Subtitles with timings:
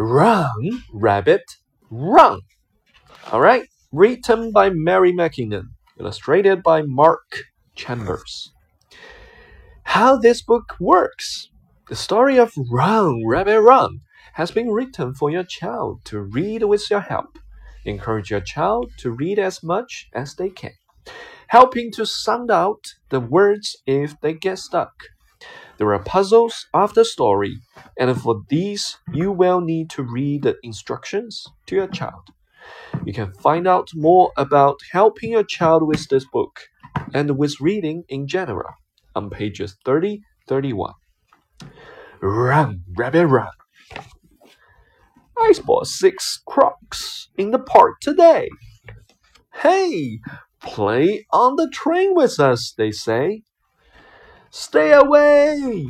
[0.00, 1.42] Run, Rabbit,
[1.90, 2.42] Run.
[3.32, 7.42] All right, written by Mary Mackinnon, illustrated by Mark
[7.74, 8.52] Chambers.
[9.82, 11.50] How this book works.
[11.88, 14.02] The story of Run, Rabbit, Run
[14.34, 17.36] has been written for your child to read with your help.
[17.84, 20.74] Encourage your child to read as much as they can,
[21.48, 24.92] helping to sound out the words if they get stuck.
[25.78, 27.58] There are puzzles the story,
[27.98, 32.30] and for these, you will need to read the instructions to your child.
[33.04, 36.68] You can find out more about helping your child with this book
[37.14, 38.70] and with reading in general
[39.14, 40.94] on pages 30 31.
[42.20, 43.52] Run, rabbit, run.
[45.38, 48.48] I spot six crocs in the park today.
[49.54, 50.18] Hey,
[50.60, 53.42] play on the train with us, they say.
[54.50, 55.86] Stay away!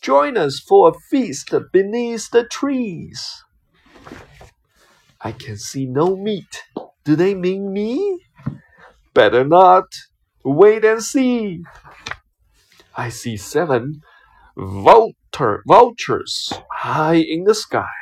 [0.00, 3.42] Join us for a feast beneath the trees.
[5.20, 6.62] I can see no meat.
[7.04, 8.20] Do they mean me?
[9.14, 9.86] Better not.
[10.44, 11.62] Wait and see.
[12.96, 14.02] I see seven
[14.56, 17.98] vulture, vultures high in the sky.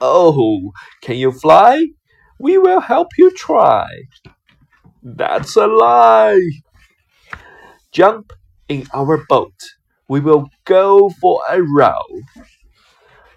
[0.00, 1.86] Oh, can you fly?
[2.38, 3.88] We will help you try.
[5.02, 6.40] That's a lie.
[7.94, 8.32] Jump
[8.68, 9.54] in our boat.
[10.08, 12.02] We will go for a row.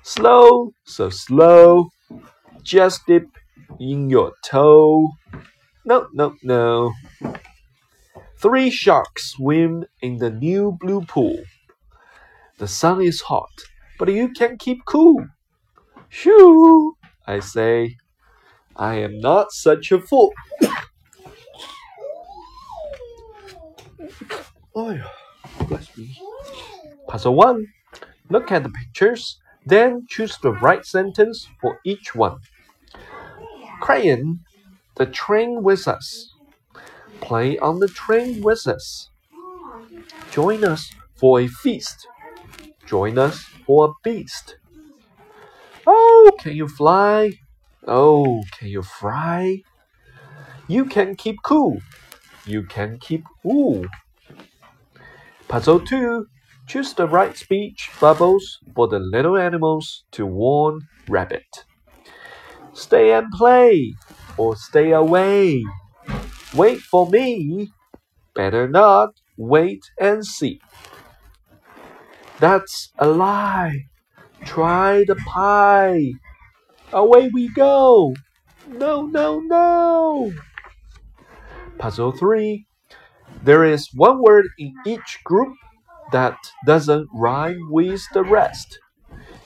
[0.02, 1.90] Slow, so slow.
[2.64, 3.28] Just dip
[3.80, 5.12] in your toe.
[5.86, 6.92] No, no, no.
[8.40, 11.38] Three sharks swim in the new blue pool.
[12.58, 13.54] The sun is hot,
[14.00, 15.24] but you can keep cool.
[16.10, 16.98] Shoo!
[17.28, 17.98] I say,
[18.76, 20.34] I am not such a fool.
[24.78, 25.12] Oh,
[25.68, 26.18] bless me.
[27.08, 27.66] Puzzle 1.
[28.30, 32.38] Look at the pictures, then choose the right sentence for each one.
[33.82, 34.42] Crayon,
[34.96, 36.34] the train with us.
[37.22, 39.10] Play on the train with us.
[40.32, 42.08] Join us for a feast.
[42.86, 44.58] Join us for a beast.
[45.86, 47.32] Oh, can you fly?
[47.88, 49.64] Oh, can you fry?
[50.68, 51.80] You can keep cool.
[52.46, 53.86] You can keep cool.
[55.48, 56.26] Puzzle 2.
[56.68, 61.64] Choose the right speech bubbles for the little animals to warn Rabbit.
[62.74, 63.94] Stay and play
[64.38, 65.64] or stay away.
[66.54, 67.72] Wait for me.
[68.36, 69.12] Better not.
[69.38, 70.60] Wait and see.
[72.40, 73.86] That's a lie.
[74.44, 76.12] Try the pie.
[76.92, 78.14] Away we go.
[78.68, 80.34] No, no, no.
[81.78, 82.67] Puzzle 3.
[83.48, 85.56] There is one word in each group
[86.12, 86.36] that
[86.66, 88.78] doesn't rhyme with the rest.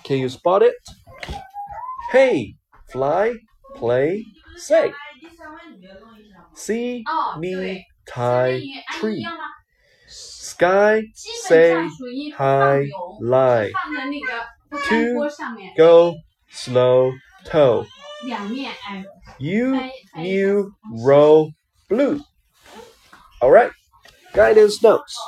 [0.04, 0.74] Can you spot it?
[2.12, 2.56] Hey,
[2.92, 3.36] fly,
[3.76, 4.26] play,
[4.58, 4.92] say.
[6.56, 7.06] See,
[7.38, 8.64] me, tie,
[8.94, 9.28] tree.
[10.08, 11.88] Sky, say,
[12.34, 12.90] high,
[13.20, 13.72] lie.
[14.86, 15.30] Two,
[15.78, 16.16] go,
[16.50, 17.14] slow,
[17.46, 17.86] toe.
[19.38, 21.52] You, new, row,
[21.88, 22.20] blue.
[23.44, 23.72] Alright,
[24.34, 25.20] guidance notes.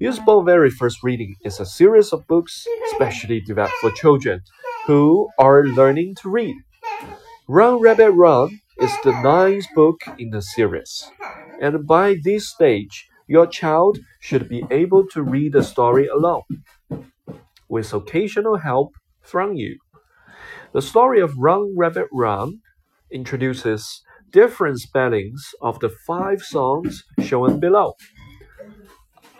[0.00, 4.40] Usborne Very First Reading is a series of books specially developed for children
[4.86, 6.56] who are learning to read.
[7.48, 11.10] Run Rabbit Run is the ninth book in the series,
[11.60, 16.64] and by this stage, your child should be able to read the story alone,
[17.68, 19.78] with occasional help from you.
[20.72, 22.60] The story of Run Rabbit Run
[23.10, 27.94] introduces different spellings of the five songs shown below.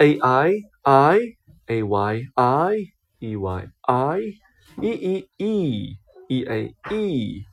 [0.01, 1.35] A I I
[1.69, 2.87] A Y I
[3.21, 4.35] E Y I
[4.83, 5.97] E E E
[6.31, 7.45] E A E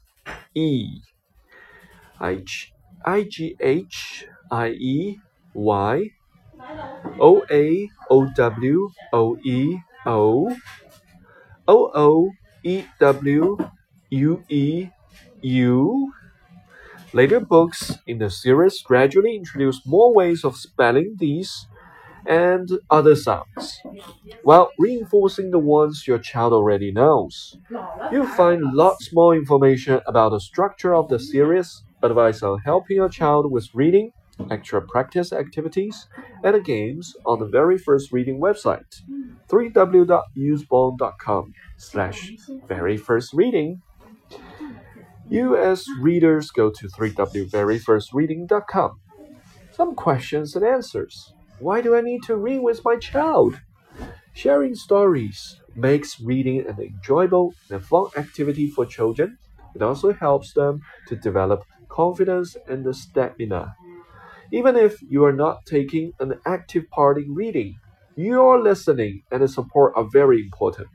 [0.56, 1.02] E.
[2.46, 2.68] G
[3.06, 5.18] I G H I E
[5.54, 6.10] Y.
[7.20, 10.56] O A O W O E O.
[11.68, 12.32] O O
[12.64, 13.58] E W
[14.12, 14.90] U E
[15.42, 16.12] U
[17.16, 21.66] Later books in the series gradually introduce more ways of spelling these
[22.26, 23.80] and other sounds,
[24.44, 27.58] while reinforcing the ones your child already knows.
[28.12, 33.08] You'll find lots more information about the structure of the series, advice on helping your
[33.08, 34.12] child with reading,
[34.52, 36.10] extra practice activities,
[36.44, 39.04] and games on the very first reading website,
[39.48, 42.34] www.usborne.com slash
[42.68, 43.82] very first reading.
[45.32, 49.00] As readers go to www.veryfirstreading.com.
[49.72, 51.34] Some questions and answers.
[51.60, 53.60] Why do I need to read with my child?
[54.34, 59.38] Sharing stories, makes reading an enjoyable and fun activity for children.
[59.76, 63.76] It also helps them to develop confidence and stamina.
[64.52, 67.76] Even if you are not taking an active part in reading,
[68.16, 70.88] your listening and support are very important.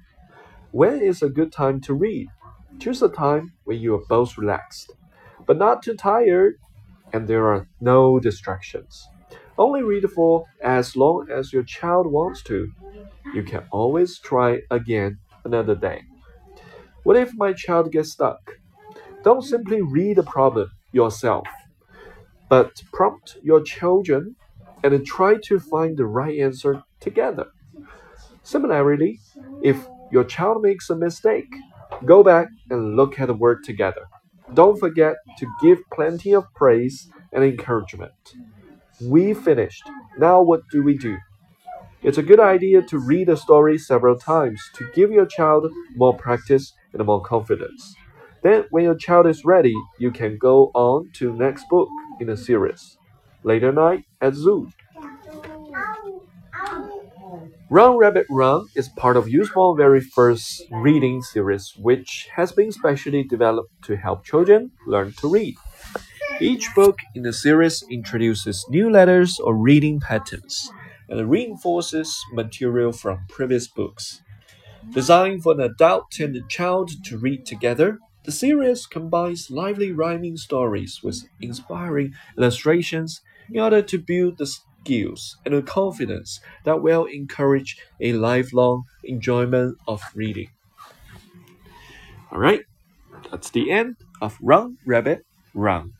[0.72, 2.28] When is a good time to read?
[2.78, 4.94] Choose a time when you are both relaxed,
[5.46, 6.54] but not too tired,
[7.12, 9.08] and there are no distractions.
[9.58, 12.70] Only read for as long as your child wants to.
[13.34, 16.02] You can always try again another day.
[17.04, 18.58] What if my child gets stuck?
[19.24, 21.46] Don't simply read the problem yourself,
[22.48, 24.36] but prompt your children
[24.82, 27.46] and try to find the right answer together.
[28.42, 29.20] Similarly,
[29.62, 31.54] if your child makes a mistake,
[32.06, 34.02] go back and look at the word together.
[34.54, 38.12] Don't forget to give plenty of praise and encouragement.
[39.02, 39.84] We finished.
[40.18, 41.18] Now what do we do?
[42.02, 46.16] It's a good idea to read a story several times to give your child more
[46.16, 47.94] practice and more confidence.
[48.42, 51.88] Then, when your child is ready, you can go on to next book
[52.18, 52.96] in the series.
[53.44, 54.70] Later night at zoo.
[57.72, 63.22] Run Rabbit Run is part of Usborne very first reading series, which has been specially
[63.22, 65.54] developed to help children learn to read.
[66.40, 70.72] Each book in the series introduces new letters or reading patterns
[71.08, 74.20] and reinforces material from previous books.
[74.90, 80.36] Designed for an adult and a child to read together, the series combines lively rhyming
[80.36, 84.52] stories with inspiring illustrations in order to build the
[84.82, 90.48] skills and a confidence that will encourage a lifelong enjoyment of reading.
[92.32, 92.62] All right,
[93.30, 95.24] that's the end of Run Rabbit
[95.54, 95.92] Run.